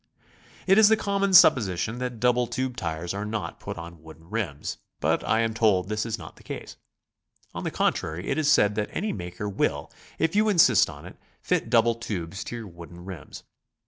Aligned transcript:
It 0.65 0.79
is 0.79 0.89
the 0.89 0.97
common 0.97 1.31
supposition 1.31 1.99
that 1.99 2.19
double 2.19 2.47
tube 2.47 2.75
tires 2.75 3.13
are 3.13 3.23
not 3.23 3.59
put 3.59 3.77
on 3.77 4.01
wooden 4.01 4.31
rims, 4.31 4.79
but 4.99 5.23
I 5.23 5.41
am 5.41 5.53
told 5.53 5.89
this 5.89 6.07
is 6.07 6.17
not 6.17 6.37
the 6.37 6.43
case. 6.43 6.75
On 7.53 7.63
the 7.65 7.69
contrary, 7.69 8.27
it 8.27 8.39
is 8.39 8.51
said 8.51 8.73
that 8.73 8.89
any 8.93 9.13
'maker 9.13 9.47
will, 9.47 9.91
if 10.17 10.35
you 10.35 10.49
insist 10.49 10.89
on. 10.89 11.03
BICYCLE 11.03 11.03
TOURING. 11.03 11.19
97 11.21 11.29
it, 11.35 11.61
fit 11.63 11.69
double 11.69 11.93
tubes 11.93 12.43
to 12.45 12.55
your 12.55 12.67
wooden 12.67 13.05
rims. 13.05 13.43